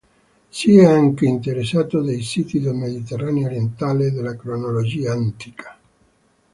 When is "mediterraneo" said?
2.73-3.45